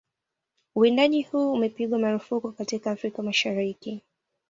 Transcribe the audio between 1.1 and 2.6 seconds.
huu umepigwa marufuku